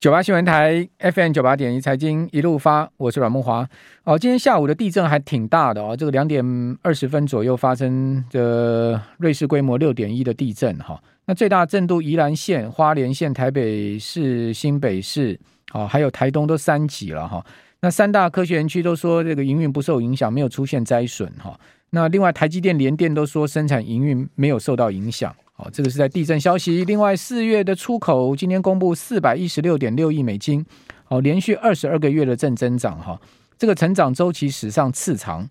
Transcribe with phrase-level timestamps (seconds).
[0.00, 3.68] 九八新闻台 FM 九八点一财经一路发，我是阮慕华。
[4.04, 6.40] 哦，今天下午的地震还挺大的哦，这个两点
[6.82, 11.02] 二十分左右发生的瑞士规模六点一的地震哈。
[11.24, 15.36] 那最大震度宜兰县、花莲县、台北市、新北市，
[15.72, 17.44] 哦，还有台东都三级了哈。
[17.80, 21.58] 那三大科学园区都说这个营运不受影响，没有出现灾损哈。
[21.90, 25.34] 那另外台积电、联电都说生产营运没有受到影响。
[25.58, 26.84] 哦，这个是在地震消息。
[26.84, 30.64] 另外，四月的出口今天公布四百一十六点六亿美金，
[31.08, 33.20] 哦，连续二十二个月的正增长哈，
[33.58, 35.48] 这个成长周期史上次长。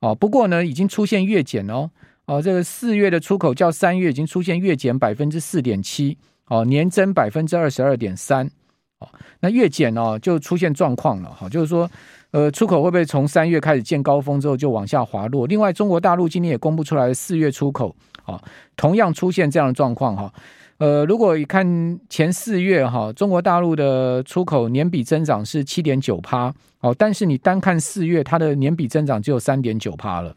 [0.00, 1.88] 哦，不过呢，已经出现月减哦。
[2.26, 8.50] 哦，这个四月的出口较三月已经出现月减百分之四点七，哦，年增百分之二十二点三。
[8.98, 9.08] 哦，
[9.40, 11.88] 那月减哦就出现状况了哈，就是说，
[12.32, 15.46] 呃，出口会不会从三月开始见高峰之后就往下滑落？
[15.46, 17.94] 另外，中国大陆今天也公布出来四月出口。
[18.24, 18.42] 好，
[18.76, 20.32] 同样出现这样的状况哈。
[20.78, 21.64] 呃，如果看
[22.08, 30.34] 前四月哈，中国大陆的出口年比增长是七点九趴，哦，但是你单看四月，它的年比增长只有三点九趴了。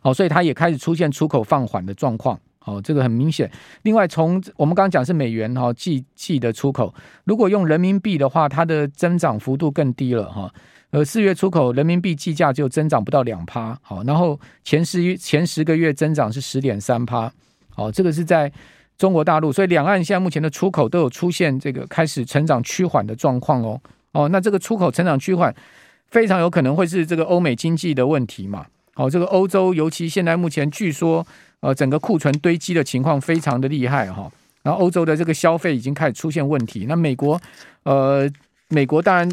[0.00, 2.40] 好，所以它也开始出现出口放缓的状况。
[2.58, 3.50] 好，这个很明显。
[3.82, 10.52] 另外，从我们刚刚讲是美元哈计计的出口，如果用人民币的话，它的增长幅度更低了哈。
[10.90, 17.30] 呃，四月出口人民币计价就增长不到两趴，好，然后前十前十个月增长是十点三趴，
[17.74, 18.50] 好，这个是在
[18.96, 23.78] 中国大陆，所以两岸现在目前的出口都有出现这个开始成长趋缓的状况哦，
[24.12, 25.54] 哦，那这个出口成长趋缓
[26.06, 31.26] 非常有可能会是这个欧美经济的问题嘛，好，这个欧洲尤其现在目前据说
[31.60, 37.38] 呃整个库存堆积的情况非常的厉害哈，然后欧洲的这个消费已经开始出现问题，那美国
[37.82, 38.26] 呃
[38.68, 39.30] 美国当然。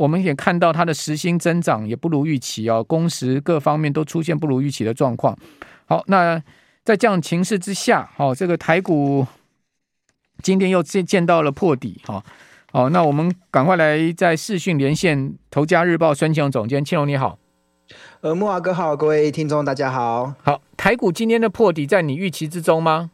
[0.00, 5.36] 我们也看到它的时薪增长也不如预期哦，工时各方面都出现不如预期的状况。
[5.84, 6.42] 好，那
[6.82, 9.26] 在这样情势之下，好，这个台股
[10.42, 12.24] 今天又见见到了破底，哈，
[12.72, 17.38] 好，那我们赶快来在视讯连线，头家日报孙庆荣总监，庆荣你好，
[18.22, 23.10] 呃，木华哥好，各位听众大家好，好，台股今天的破底在你预期之中吗？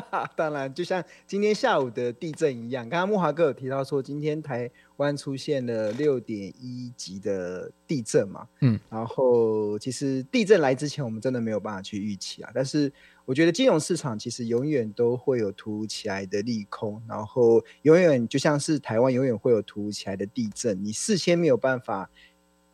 [0.36, 12.50] 当然，就像今天下午的地震一样，刚刚木华哥有提到说，今天台湾出现了六点一级的地震嘛，嗯，然后其实地震来之前，我们真的没有办法去预期啊。
[12.54, 12.92] 但是
[13.24, 22.10] 我觉得金融市场其实永远都会有突如其来的利空，然后永远就像是台湾永远会有突如其来的地震，你事先没有办法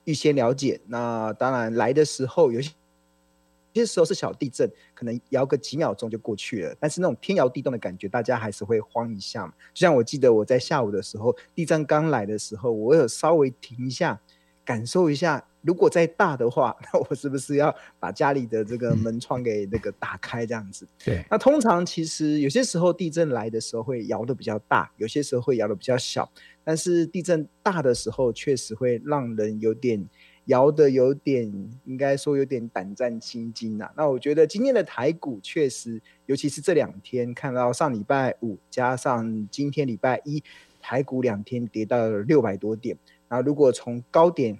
[0.04, 2.70] 预先了解，那当然来的时候有些。
[3.74, 6.74] 有些时候是小地震，可能摇个几秒钟就过去了。
[6.78, 9.52] 但是那种天摇地动的感觉，大家还是会慌一下嘛。
[9.74, 14.20] 就像我记得我在下午的时候，地震刚来的时候，我有稍微停一下，
[14.64, 20.86] 感受一下，如果再 大的话，那我是不是要把家里的这个门窗给那个打开这样子？
[21.04, 21.24] 对。
[21.28, 26.30] 那通常其实有些时候地震来的时候会摇得比较大，有些时候会摇得比较小。
[26.62, 30.08] 但是地震大的时候，确实会让人有点。
[30.46, 31.52] 摇的有点，
[31.84, 33.90] 应该说有点胆战心惊呐。
[33.96, 40.42] 那我觉得今天的台股确实，尤其是这两天看到上礼拜五加上今天礼拜一，
[40.80, 42.96] 台股两天跌到了六百多点。
[43.28, 44.58] 那如果从高点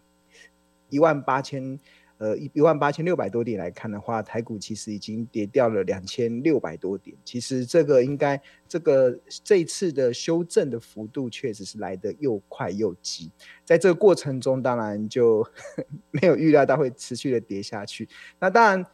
[0.89, 1.79] 一万八千。
[2.25, 7.15] 呃，一一万八千六百多点来看的话，台股其实已经跌掉了两千六百多点。
[7.23, 9.15] 其实这个应该，这个
[9.45, 13.31] 这次的修正的幅度确实是来得又快又急。
[13.63, 15.47] 在这个过程中，当然就
[16.13, 18.09] 没有预料到会持续的跌下去。
[18.41, 18.87] 那当然，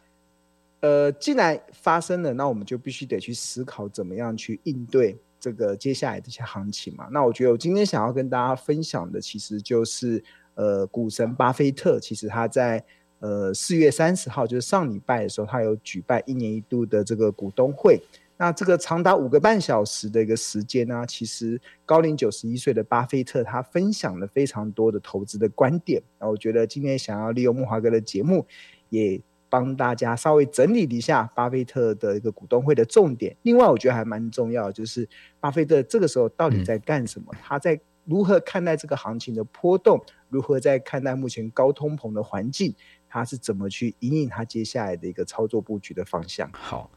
[0.80, 7.06] 呃，既然发生了，那我们就必须得去思考怎么样去应对这个接下来这些行情嘛。
[7.12, 10.20] 那我觉得我今天想要跟大家分享的，其实就是
[10.54, 12.84] 呃，股神巴菲特，其实他在。
[13.20, 18.00] 呃，四月三十号就是上礼拜的时候，他有举办一年一度的这个股东会。
[18.36, 26.03] 那这个长达五个半小时的一个时间呢，其实高龄九十一岁的巴菲特他分享了非常多的投资的观点。
[26.19, 28.47] 那我觉得今天想要利用木华哥的节目，
[28.88, 29.20] 也
[29.50, 33.36] 帮大家稍微整理一下巴菲特的一个股东会的重点。
[33.42, 35.06] 另外，我觉得还蛮重要的，就是
[35.38, 37.30] 巴菲特这个时候到底在干什么？
[37.42, 40.03] 他在如何看待这个行情的波动？
[40.30, 42.74] 如何在看待目前高通膨的环境？
[43.12, 46.48] 他是怎么去引领他接下来的一个操作布局的方向？
[46.53, 46.89] 好，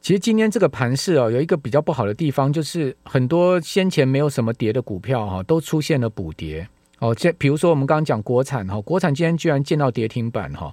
[0.00, 6.68] 其实今天这个盘市哦，有一个比较不好的地方，就是很多先前没有什么跌的股票哈，都出现了补跌
[7.00, 7.12] 哦。
[7.12, 10.72] 这比如说我们刚刚讲国产哈，国产今天居然见到跌停板哈，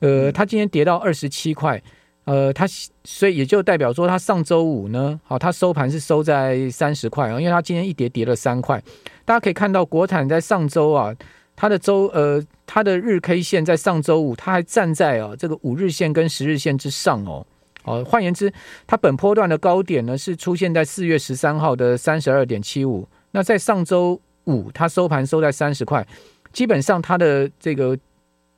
[0.00, 1.82] 呃，它今天跌到二十七块，
[2.24, 2.66] 呃，它
[3.04, 8.82] 所以也就代表说，它上周五呢，好，它收盘是收在三十块啊，因为它今天一跌跌了三块。
[9.24, 11.14] 大家可以看到，国产在上周啊。
[11.56, 17.44] 它的周呃，它的日 K 线在上周五，它还站在啊这个五日线跟十日线之上哦。
[17.84, 18.52] 哦，换言之，
[18.86, 23.08] 它本波段的高点呢是出现在四月十三号的三十二点七五。
[23.30, 26.06] 那在上周五，它收盘收在三十块，
[26.52, 27.96] 基本上它的这个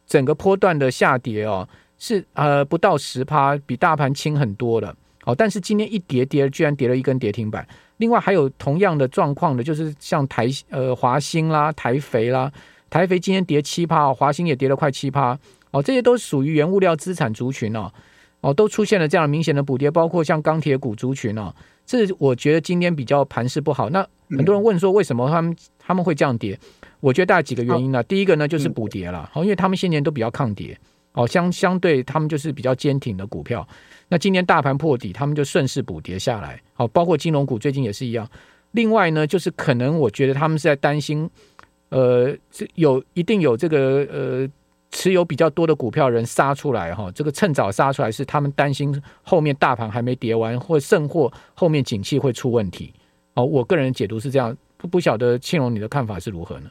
[0.06, 1.68] 整个波段的下跌哦，
[1.98, 4.94] 是呃不到十趴，比大盘轻很多了。
[5.24, 7.66] 哦，但是今天一跌跌，居然跌了一根跌停板。
[7.98, 12.50] 另外还有同样的状况的，就是像台呃华兴啦、台肥啦，
[12.90, 15.38] 台肥今天跌七趴，华兴也跌了快七趴。
[15.70, 17.92] 哦，这些都属于原物料资产族群哦，
[18.40, 21.54] 哦，都出现了这样明显的补跌，包括像钢铁股族群哦，
[21.84, 23.90] 这我觉得今天比较盘势不好。
[23.90, 26.58] 那很多人问说，为什么他们他们会这样跌？
[27.00, 28.02] 我觉得大概几个原因呢。
[28.04, 30.78] 第一个呢就是补跌了，哦，因为他们先前都比较抗跌，
[31.12, 33.66] 哦，相相对他们就是比较坚挺的股票。
[34.08, 36.58] 那今年大盘破底，他们就顺势补跌下来。
[36.72, 38.26] 好，包括金融股最近也是一样。
[38.72, 41.28] 另外呢，就是可能我觉得他们是在担心，
[41.90, 44.48] 呃，这有一定有这个呃。
[44.90, 48.90] 持有比较多的股票人杀出来哈，这个趁早杀出来是他们担心
[49.22, 52.90] 后面大盘还没跌完，或甚或后面景气会出问题。
[53.34, 56.70] 哦，我个人解读是这样，不不晓得庆荣你的看法是如何呢？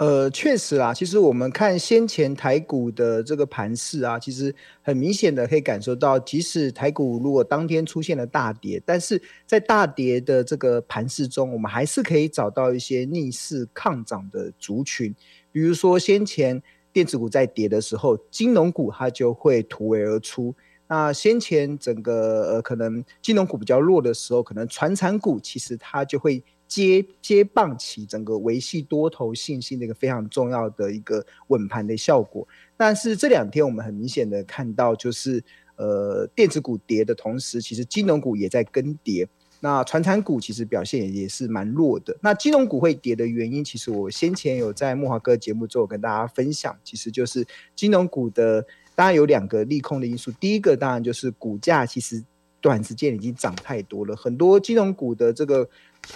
[0.00, 15.14] 呃，确实啦，其实我们看先前台股的这个盘势啊，其实很明显的可以感受到，即使台股如果当天出现了大跌，但是在大跌的这个盘势中，我们还是可以找到一些逆势抗涨的族群，
[15.52, 16.62] 比如说先前。
[16.92, 20.52] 电子股在跌的时候，金融股它就会突围而出。
[20.88, 32.46] 那先前整个呃，可能金融股比较弱的时候，可能传产股其实它就会接接棒起整个维系多头信心的一个非常重要的一个稳盘的效果。
[32.76, 35.42] 但是这两天我们很明显的看到，就是
[35.74, 39.28] 呃，电子股跌的同时，其实金融股也在跟跌。
[39.62, 42.16] 那传产股其实表现也是蛮弱的。
[42.22, 47.44] 那金融股会跌的原因，其实我先前有在慕驊哥节目中跟大家分享，其实就是
[47.74, 48.64] 金融股的，
[48.94, 50.30] 当然有两个利空的因素。
[50.40, 52.24] 第一个当然就是股价其实
[52.60, 55.68] 短时间已经涨太多了，很多金融股的这个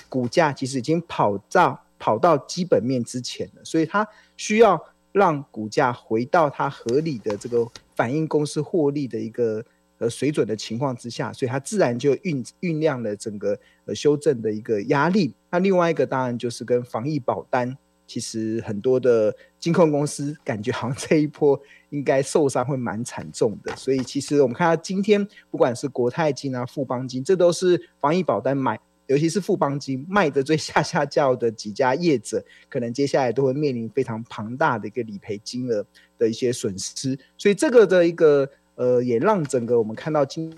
[0.08, 4.82] 股价其实已经跑到跑到基本面之前了，所以它需要
[5.12, 9.64] 让股价回到它合理的这个反映公司获利的一个。
[9.98, 15.32] 呃，水准的情况之下，所以它自然就酝酝酿了整个呃修正的一个压力。
[15.50, 21.58] 那另外一个当然就是跟防疫保单，其实很多的金控公司感觉好像这一波
[21.90, 23.74] 应该受伤会蛮惨重的。
[23.76, 35.84] 所以其实我们看到今天不管是国泰金啊、富邦金，这都是防疫保单买，尤其是富邦金卖的最下下叫的几家业者，可能接下来都会面临非常庞大的一个理赔金额
[36.18, 37.18] 的一些损失。
[37.36, 38.48] 所以这个的一个。
[38.76, 40.52] 呃，也让整个我们看到今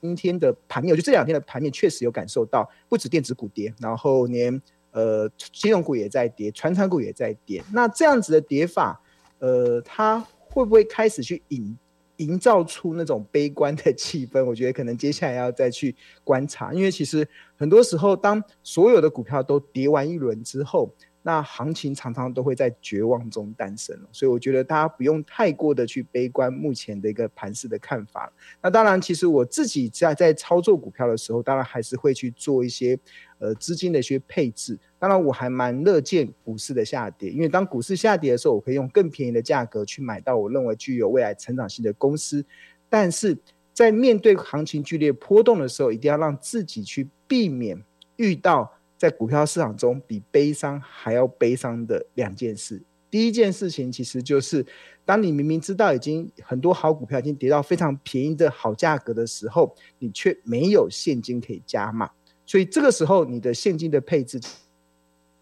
[0.00, 4.62] 今天的盘面，我觉得这两天的盘面确实有感受到，不止电子股跌，然后连
[4.92, 7.60] 呃金融股也在跌，传产股也在跌。
[7.72, 9.00] 那这样子的跌法，
[9.40, 11.76] 呃，它会不会开始去引
[12.16, 14.44] 营造出那种悲观的气氛？
[14.44, 17.26] 我觉得可能接下来要再去观察，因为其实
[17.56, 20.92] 很多时候，当所有的股票都跌完一轮之后。
[21.22, 28.32] 那行情常常都会在绝望中诞生，所以我觉得大家不用太过的去悲观目前的一个盘势的看法。
[28.62, 32.96] 那当然，其实我自己在在操作股票的时候，当然还是会去做一些
[33.38, 34.78] 呃资金的一些配置。
[34.98, 42.44] 当然，我还蛮乐见股市的下跌，因为当股市下跌的时候，我可以用更便宜的价格去买到我认为具有未来成长性的公司。
[42.88, 43.36] 但是
[43.72, 47.82] 在面对行情剧烈波动的时候，一定要让自己去避免
[48.16, 48.72] 遇到。
[48.98, 52.80] 在股票市场中，比悲伤还要悲伤的两件事。
[53.10, 54.64] 第一件事情，其实就是
[55.04, 62.08] 当你明明知道已经很多好股票已经跌到非常便宜的好价格的时候，你却没有现金可以加码。
[62.46, 64.40] 所以这个时候，你的现金的配置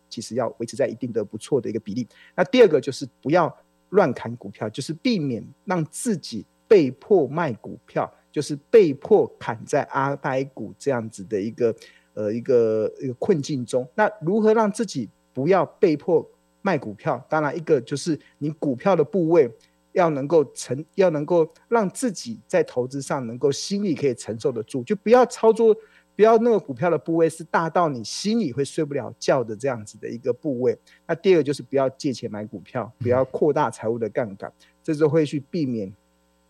[0.09, 2.05] 其实要维持在一定的不错的一个比例。
[2.35, 3.55] 那第二个就是不要
[3.91, 11.73] 乱砍股票，就是避免让自己被迫卖股票，就是被迫砍在阿呆股这样子的一个。
[12.17, 16.25] 呃，一个一个困境中，那如何让自己不要被迫
[16.63, 17.21] 卖股票？
[17.29, 19.51] 当然，一个就是你股票的部位
[19.91, 25.77] 要能够承，要能够让自己在投资上能够心里可以承受得住，就不要操作，
[26.17, 30.79] 不要那个股票的部位是大到你心里会睡不了觉的这样子的一个部位。
[31.07, 34.53] 那第二个就是不要借钱买股票，不要扩大财务的杠杆，
[34.83, 35.93] 这就会去避免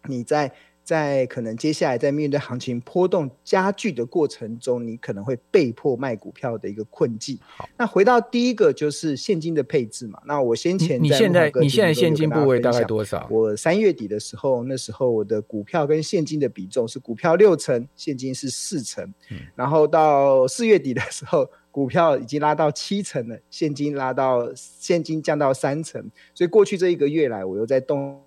[0.04, 0.52] 你在。
[0.84, 7.38] 在可能接下来在面对行情波动加剧的过程中，你可能会被迫卖股票的一个困境。
[7.40, 10.20] 好，那回到第一个就是现金的配置嘛。
[10.26, 13.26] 那我先前在你现在你现在现金部位大概多少？
[13.30, 19.02] 我三月底的时候，那时候我的股票跟现金的比重是股票六成，现金是四成。
[19.30, 26.10] 嗯，然后到四月底的时候，股票已经拉到七成了，现金拉到现金降到三成。
[26.34, 28.20] 所以过去这一个月来，我又在动。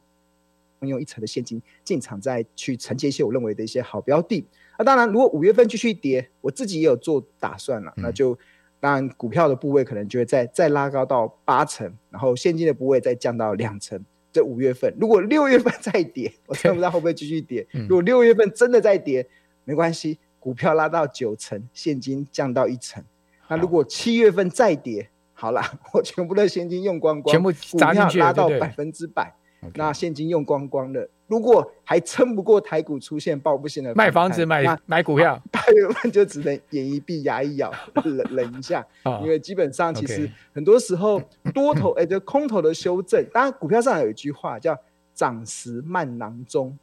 [0.86, 4.46] 用一成的现金进场，再去承接一些我认为的一些好标的。
[4.78, 8.38] 那当然，如果五月份继续跌，我自己也有做打算了，那就
[8.80, 14.00] 当然股票的部位可能就会再再拉高到八成，然后现金的部位再降到两成。
[14.32, 17.66] 这五月份，如果六月份再跌，我真不知道会不会继续跌。
[17.72, 19.28] 如果六月份真的再跌，
[19.64, 23.04] 没关系，股票拉到九成，现金降到一成。
[23.48, 25.62] 那如果七月份再跌，好了，
[25.94, 29.34] 我全部的现金用光光，全部股票拉到百分之百。
[29.76, 37.72] 那现金用光光了，如果还撑不过台股出现报复性的卖房子买买股票，八月份就只能眼一闭牙一咬，
[38.06, 38.86] 忍忍一下，
[39.24, 41.22] 因为基本上其实很多时候
[41.54, 44.78] 多头哎，就空头的修正，当然股票上有一句话叫
[45.14, 46.78] 涨时慢囊中。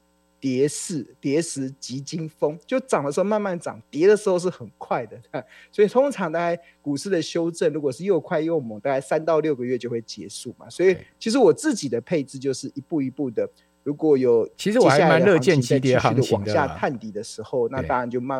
[0.44, 5.18] 跌势跌时急惊风，就涨的时候慢慢涨，跌的时候是很快的。
[5.72, 10.68] 所以通常大概股市的修正，如果是又快又猛，大概三到六个月就会结束嘛。
[10.68, 13.48] 所以其实我自己的配置就是一步一步的。
[13.84, 18.38] 如果有其实我还蛮乐见急跌行情往下探底的时候，那当然就慢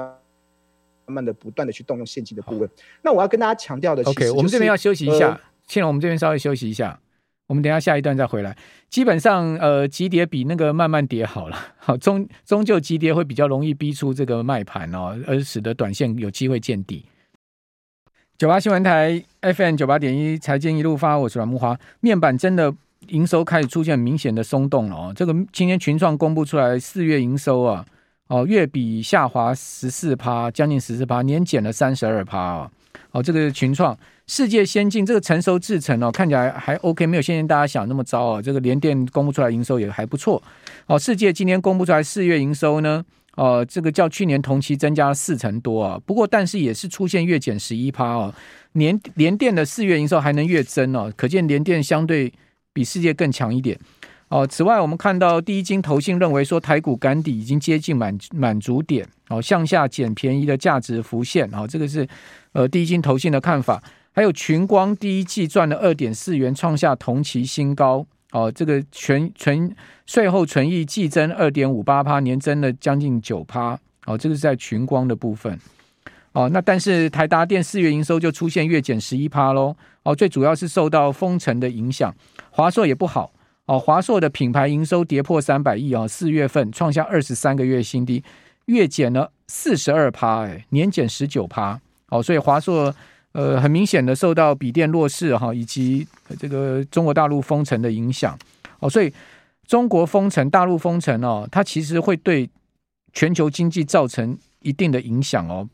[1.07, 2.69] 慢慢的不断的去动用现金的部分。
[3.01, 7.01] 那我要跟大家强调的，OK，我们这边要休息一下，现在我们这边稍微休息一下。
[7.47, 8.57] 我们等下下一段再回来。
[8.89, 11.57] 基本上，呃，急跌比那个慢慢跌好了。
[11.77, 17.05] 好，终终究急跌会比较容易逼出这个卖盘哦，而使得短线有机会见底。
[18.37, 21.79] 九八新闻台 FM 九八点一财经一路发，我是阮木花。
[22.01, 22.75] 面板真的
[23.09, 25.13] 营收开始出现明显的松动了哦。
[25.15, 27.85] 这个今天群创公布出来四月营收啊，
[28.29, 32.71] 哦，月比下滑十四趴，将近十四趴，年减了三十二趴啊。
[33.13, 33.97] 哦，这个群创。
[34.27, 38.43] 世界先进这个成熟制程哦，看起来还 OK，没有现在大家想那么糟哦。
[38.43, 40.43] 这个联电公布出来营收也还不错
[40.87, 40.99] 哦。
[40.99, 43.05] 世界今天公布出来四月营收呢，
[43.37, 46.01] 哦，这个较去年同期增加了四成多啊。
[46.07, 48.35] 不过，但是也是出现月减十一趴哦。
[48.73, 52.33] 年联电的四月营收还能月增哦，可见联电相对
[52.73, 53.79] 比世界更强一点
[54.35, 54.45] 哦。
[54.45, 61.65] 此外，我们看到第一金投信认为说台股赶底已经接近满满足点哦，向下捡便宜的价值浮现哦。
[61.67, 62.07] 这个是
[62.53, 63.81] 呃第一金投信的看法。
[64.17, 68.07] 还有群光第一季赚了二点四元，创下同期新高。
[68.31, 69.75] 哦，这个全纯
[70.07, 73.79] 税后纯益季增二点五八趴，年增了将近九趴。
[74.07, 75.59] 哦，这个是在群光的部分。
[76.31, 79.75] 哦，那但是台达电四月营收就出现月减十一趴喽。
[80.05, 82.15] 哦，最主要是受到封城的影响。
[82.51, 83.33] 华硕也不好。
[83.67, 88.23] 哦，华硕的品牌营收跌破三百亿啊，四月份创下二十三个月新低，
[88.67, 91.81] 月减了四十二趴，哎，年减十九趴。
[92.09, 92.95] 哦，所以华硕。
[93.37, 96.07] 呃，很明显的受到笔电弱势哈，以及
[96.39, 98.39] 这个中国大陆封城的影响
[98.79, 99.13] 哦，所以
[99.67, 102.49] 中国封城、大陆封城哦，它其实会对
[103.13, 105.69] 全球经济造成一定的影响哦，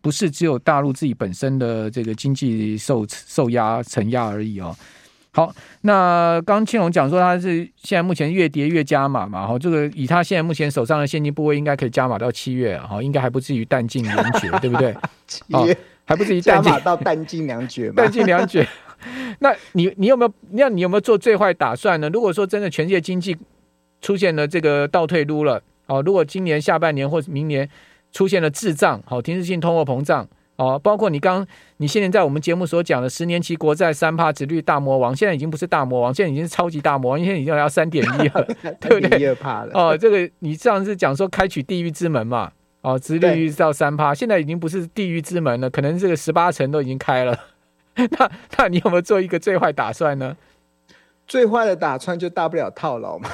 [0.00, 4.74] 不是只有大陆自己本身的这个经济受受压、承压而已哦。
[5.32, 14.94] 好，那刚庆龙讲说他是现在目前越跌越加码嘛，哈，这个以他现在目前手上的现金部位，应该可以加码到七月哈，应该还不至于弹尽粮绝， 对不对？
[15.26, 15.76] 七月。
[16.04, 17.94] 还不至于加码到弹尽粮绝吗？
[18.02, 18.66] 弹尽粮绝。
[19.38, 20.34] 那你你有没有？
[20.50, 22.10] 那你有没有做最坏打算呢？
[22.12, 23.36] 如果说真的全世界经济
[24.00, 27.66] 出现了这个倒退路了，哦，如果今年下半年或者明年
[28.10, 30.28] 出现了滞胀，好，停滞性通货膨胀，
[30.62, 31.46] 哦，包括你刚
[31.78, 38.46] 你现在在我们节目所讲的十年期国债三趴殖率大魔王，现在已经不是大魔王，现在已经是超级大魔王，现在已经要三点一了，
[38.80, 39.36] 对不对？
[39.74, 42.52] 哦，这个你上次讲说开启地狱之门嘛。
[42.82, 47.38] 哦，殖利率到三趴，现在已经不是地狱之门了，可能这个十八层都已经开了。
[47.94, 50.36] 那那你有没有做一个最坏打算呢？
[51.32, 53.26] 最坏的打穿就大不了套牢嘛。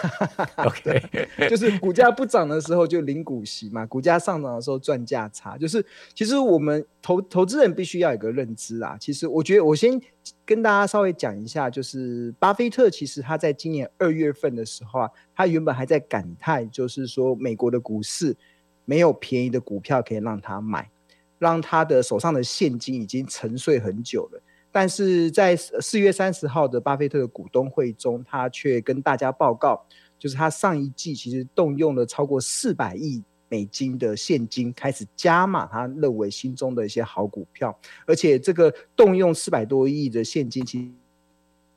[0.59, 1.02] OK，
[1.50, 5.59] 就是股价不涨的时候就领股息嘛，股价上涨的时候赚价差。
[5.59, 8.97] 就是其实我们投投资人必须要有个认知啊。
[9.00, 10.00] 其实我觉得我先
[10.47, 18.37] 跟大家稍微讲一下，就是巴菲特其实他在今年二月份的时候啊，他原本还在感叹，就是说美国的股市。
[18.85, 20.88] 没有便宜的股票可以让他买，
[21.38, 24.40] 让他的手上的现金已经沉睡很久了。
[24.70, 29.84] 但是在四月三十号的巴菲特的股东会中，他却跟大家报告，
[30.18, 40.92] 就是他上一季其实动用了超过四百亿美金的现金，开始加码他认为心中的一些好股票，而且这个动用四百多亿的现金，其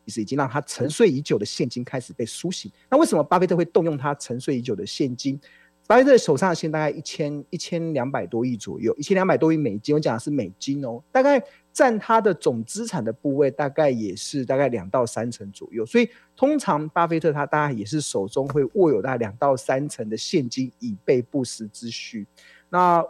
[0.07, 2.69] 实已经让他沉睡已久的现金开始被苏醒。
[2.89, 5.39] 那为什么巴菲特会动用他沉睡已久的现金？
[5.87, 11.41] 巴菲特手上的现大概一千一千两百多亿左右，一千两百多亿美金，我讲的是美金哦，大概
[11.73, 15.85] 占他的总资产的部位，大概也是大概两到三成左右。
[15.85, 22.27] 所以通常巴菲特他大概也是手中会握有大概两到三成的现金，以备不时之需。
[22.69, 23.03] 那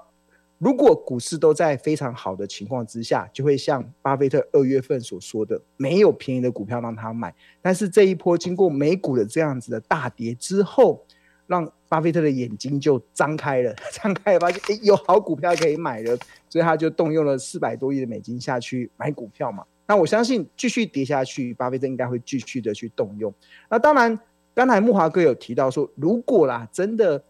[0.58, 7.34] 如果股市都在非常好的情况之下，就会像巴菲特二月份所说的，没有便宜的股票让他买。
[7.64, 11.04] 但是这一波经过美股的这样子的大跌之后，
[11.52, 16.18] 让巴菲特的眼睛就张开了， 张开了发现诶有好股票可以买了，
[16.50, 19.64] 所以他就动用了四百多亿的美金下去买股票嘛。
[19.86, 23.32] 那我相信继续跌下去，巴菲特应该会继续的去动用。
[23.70, 24.18] 那当然，
[24.56, 27.24] 刚才木华哥有提到说，如果啦真的。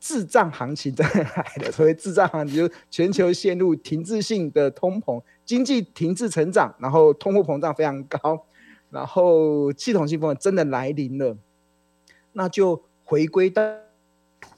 [0.00, 8.44] 滞胀行情真的来了，所谓滞胀行情，就全球陷入停滞性的通膨，经济停滞成长，然后通货膨胀非常高，
[8.90, 11.34] 然后系统性风险真的来临了，
[12.34, 13.62] 那就回归到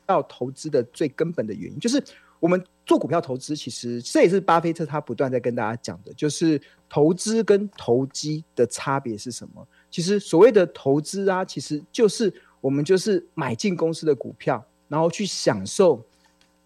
[0.07, 2.03] 到投资的最根本的原因，就是
[2.41, 9.67] 我们做股票投资，其实这也是巴菲特他不断在跟大家讲的，就是投资跟投机的差别是什么？
[9.91, 14.65] 其实所谓的投资啊，其实就是我们就是买进公司的股票。
[14.89, 16.01] 然后去享受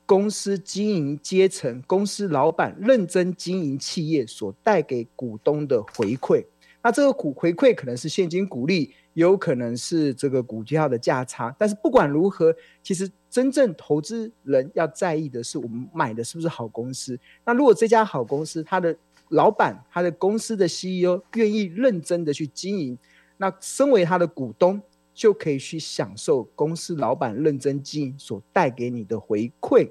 [0.04, 6.44] 公司经营阶层、公司老板认真经营企业所带给股东的回馈。
[6.82, 11.54] 那这个股回馈可能是现金股利，也有可能是这个股票的价差。
[11.58, 17.18] 但是不管如何，其实真正投资人要在意的是我们买的是不是好公司。
[17.44, 18.96] 那如果这家好公司，他的
[19.28, 22.98] 老板、他的公司的 CEO 愿意认真的去经营，
[23.36, 24.80] 那身为他的股东。
[25.12, 29.90] 就可以去享受公司老板认真经营所带给你的回馈。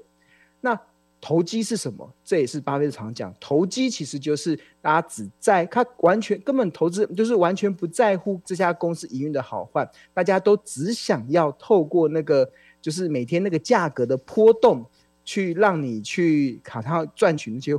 [0.60, 0.76] 那
[1.20, 2.10] 投机是什么？
[2.24, 12.50] 这也是巴菲特常讲，投机其实就是大家只在他完全根本投资就是完全不在乎这家公司营运的好坏，大家都只想要透过那个
[12.80, 14.84] 就是每天那个价格的波动，
[15.24, 17.76] 去让你去卡他赚取那些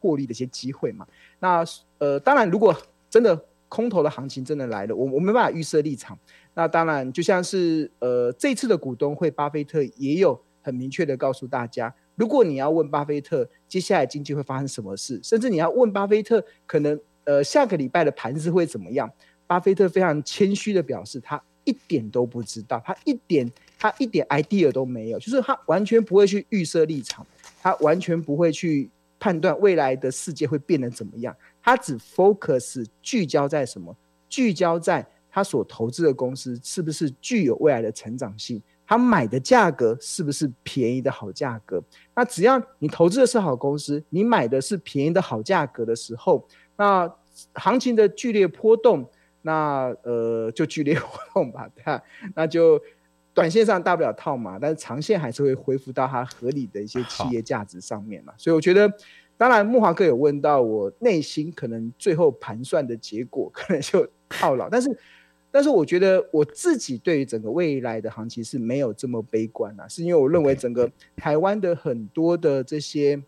[0.00, 1.06] 获利的一些机会嘛。
[1.38, 1.64] 那
[1.98, 2.76] 呃，当然如果
[3.10, 3.44] 真的。
[3.66, 6.16] 空头的行情真的来了，我我没办法预设立场。
[6.54, 19.10] 那当然，就像是呃这次的股东会，巴菲特也有很明确的告诉大家，如果你要问巴菲特接下来经济会发生什么事，甚至你要问巴菲特可能呃下个礼拜的盘子会怎么样，
[19.46, 27.26] 巴菲特非常谦虚的表示，他一点都不知道，他一点他一点 idea 都没有，就是他完全不会去预设立场，
[27.60, 31.34] 他完全不会去判断未来的世界会变得怎么样。
[31.62, 33.96] 他只 focus 聚焦在什么？
[34.28, 38.62] 聚焦在他所投资的公司是不是具有未来的成长性？
[38.86, 41.82] 他买的价格是不是便宜的好价格？
[42.14, 47.10] 那只要你投资的是好公司，你买的是便宜的好价格的时候，那
[47.54, 49.08] 行情的剧烈波动，
[49.42, 51.82] 那呃就剧烈波动吧， 对？
[52.34, 52.80] 那就
[53.32, 58.32] 短线上大不了套嘛，但是长线还是会恢复到它合理的一些企业价值上面嘛。
[58.36, 58.92] 所以我觉得。
[59.36, 64.68] 当然，木华哥有问到我内心可能最后盘算的结果，可能就套牢。
[64.70, 64.88] 但是，
[65.54, 73.22] 但是我觉得我自己对于整个未来的行情是没有这么悲观啊，是因为我认为整个台湾的很多的这些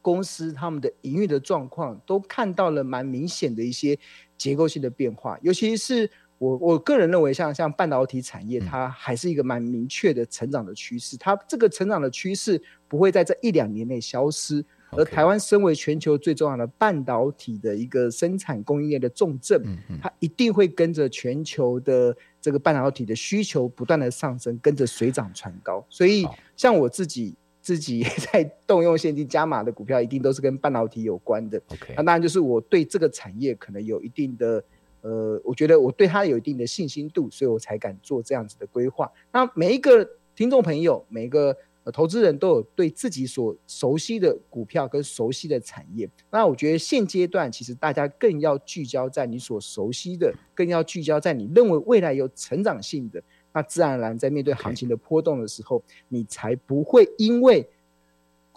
[0.00, 3.98] 公司，他们的营运的状况都看到了蛮明显的一些
[4.38, 14.64] 结构性的变化，尤其是我我个人认为像，像像半导体产业，它还是一个蛮明确的成长的趋势，它这个成长的趋势不会在这一两年内消失。
[14.92, 19.62] 而台湾身为全球最重要的半导体的一个生产供应链的重镇，
[20.02, 25.84] 它一定会跟着全球的这个半导体的需求不断的上升，跟着水涨船高。
[25.88, 26.26] 所以，
[26.56, 31.60] 像我自己自己 在动用现金加码的股票，一定都是跟半导体有关的。
[31.90, 34.62] 那当然就是我对这个产业可能有一定的
[35.02, 39.10] 呃，我觉得我对它有一定的信心度，所以我才敢做这样子的规划。
[39.32, 41.56] 那每一个听众朋友，每一个。
[41.90, 53.20] 呃，投资人都有对自己所熟悉的股票跟熟悉的产业，那我觉得现阶段其实大家更要聚焦在你所熟悉的，更要聚焦在你认为未来有成长性的，
[53.52, 57.66] 那自然而然在面对行情的波动的时候.你才不会因为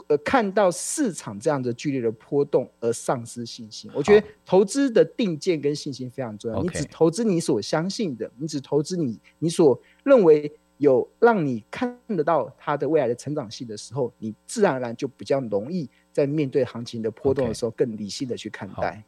[0.08, 3.90] 呃看到市场这样的剧烈的波动而丧失信心。
[3.96, 10.52] 我觉得投资的定见跟信心非常重要，你只投资你所相信的，你只投资你你所认为。
[10.78, 19.04] 有让你看得到它的未来的成长性的时候，你自然而然就比较容易在面对行情的波动的时候更理性的去看待。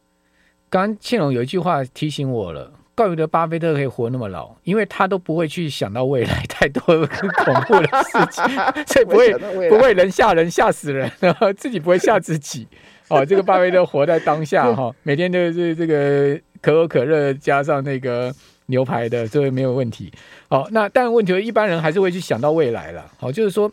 [0.70, 8.44] 刚刚庆龙有一句话提醒我了，怪不得巴菲特可以活那么老，因为他都不会去想到未来太多恐怖的事情，
[8.86, 12.66] 所以不会不会人吓人吓死人，然后自己不会吓自己。
[13.08, 18.34] 哦，这个巴菲特活在当下 哈，每天都是这个可口可乐加上那个。
[18.66, 20.10] 牛排的这个没有问题，
[20.48, 23.70] 好，那但问题一般人还是会去想到未来了，好，就是说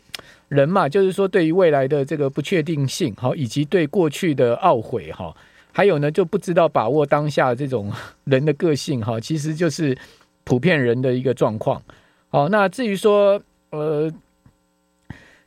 [0.48, 5.34] 人嘛，就是说对于未来的这个不确定性，好，以及对过去的懊悔，哈，
[5.72, 7.92] 还有呢就不知道把握当下这种
[8.24, 9.96] 人的个性，哈，其实就是
[10.44, 11.82] 普遍人的一个状况，
[12.28, 14.12] 好，那至于说呃。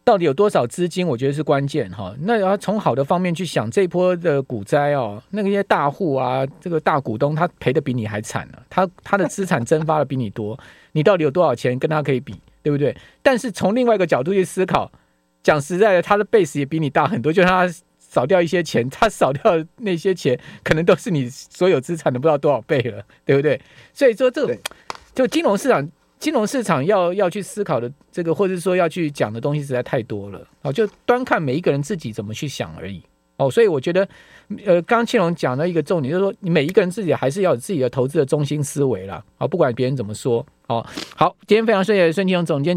[0.08, 1.06] 到底有多少资金？
[1.06, 2.15] 我觉得是关键哈。
[2.22, 10.58] 那要从好的方面去想，这一波的股灾哦，那个些大户啊，这个大股东他赔的比你还惨呢，他他的资产蒸发的比你多，
[10.93, 12.32] 你到底有多少钱跟他可以比，
[12.63, 12.93] 对对不对？
[13.22, 14.91] 但是从另外一个角度去思考，
[15.41, 17.65] 讲实在的，他的 base 也比你大很多，就他
[17.98, 19.41] 少掉一些钱，他少掉
[19.78, 23.60] 那些钱，可能都是你所有资产的不知道多少倍了，对不对？
[23.93, 24.58] 所以说这个
[25.15, 33.01] 就金融市场，金融市场要要去思考的这个，或者说要去讲的东西实在太多了，哦，就端看每一个人自己怎么去想而已。
[33.38, 34.08] 哦，所以我觉得，
[34.65, 39.23] 呃，刚庆荣讲的一个重点就是说，你每一个人自己还是要有自己的投资的中心思维啦。
[39.38, 40.84] 啊，不管别人怎么说，哦，
[41.15, 42.75] 好，今天非常谢谢孙庆荣总监。